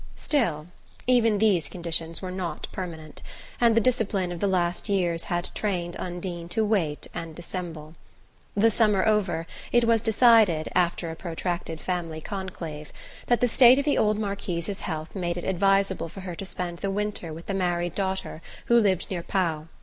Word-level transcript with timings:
Still, 0.15 0.65
even 1.05 1.37
these 1.37 1.69
conditions 1.69 2.23
were 2.23 2.31
not 2.31 2.65
permanent, 2.71 3.21
and 3.59 3.75
the 3.75 3.79
discipline 3.79 4.31
of 4.31 4.39
the 4.39 4.47
last 4.47 4.89
years 4.89 5.25
had 5.25 5.51
trained 5.53 5.95
Undine 5.97 6.49
to 6.49 6.65
wait 6.65 7.05
and 7.13 7.35
dissemble. 7.35 7.93
The 8.55 8.71
summer 8.71 9.05
over, 9.05 9.45
it 9.71 9.83
was 9.83 10.01
decided 10.01 10.69
after 10.73 11.11
a 11.11 11.15
protracted 11.15 11.79
family 11.79 12.19
conclave 12.19 12.91
that 13.27 13.41
the 13.41 13.47
state 13.47 13.77
of 13.77 13.85
the 13.85 13.99
old 13.99 14.17
Marquise's 14.17 14.79
health 14.81 15.15
made 15.15 15.37
it 15.37 15.45
advisable 15.45 16.09
for 16.09 16.21
her 16.21 16.33
to 16.33 16.45
spend 16.45 16.79
the 16.79 16.89
winter 16.89 17.31
with 17.31 17.45
the 17.45 17.53
married 17.53 17.93
daughter 17.93 18.41
who 18.65 18.79
lived 18.79 19.05
near 19.11 19.21
Pau. 19.21 19.67